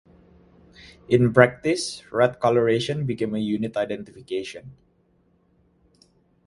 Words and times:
In 1.09 1.31
practice, 1.31 2.01
red 2.11 2.39
coloration 2.39 3.05
became 3.05 3.35
a 3.35 3.37
unit 3.37 3.77
identification. 3.77 4.75